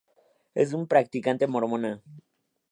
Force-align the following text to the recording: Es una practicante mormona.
Es 0.55 0.73
una 0.73 0.87
practicante 0.87 1.45
mormona. 1.45 1.95